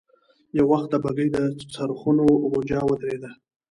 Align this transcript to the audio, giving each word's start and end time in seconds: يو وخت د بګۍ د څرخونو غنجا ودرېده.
يو 0.57 0.65
وخت 0.71 0.87
د 0.91 0.95
بګۍ 1.03 1.27
د 1.35 1.37
څرخونو 1.73 2.23
غنجا 2.51 2.79
ودرېده. 2.85 3.31